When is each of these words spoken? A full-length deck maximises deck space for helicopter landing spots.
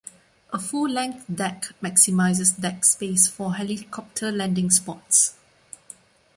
A 0.51 0.57
full-length 0.57 1.25
deck 1.31 1.73
maximises 1.79 2.59
deck 2.59 2.83
space 2.85 3.27
for 3.27 3.53
helicopter 3.53 4.31
landing 4.31 4.71
spots. 4.71 5.35